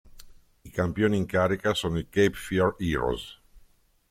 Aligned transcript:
I 0.65 0.71
campioni 0.71 1.15
in 1.15 1.27
carica 1.27 1.75
sono 1.75 1.99
i 1.99 2.09
Cape 2.09 2.33
Fear 2.33 2.73
Heroes. 2.79 3.39